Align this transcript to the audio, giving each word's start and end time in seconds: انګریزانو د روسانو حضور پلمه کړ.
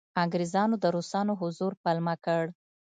انګریزانو 0.23 0.75
د 0.83 0.85
روسانو 0.95 1.33
حضور 1.41 1.71
پلمه 1.83 2.15
کړ. 2.25 2.43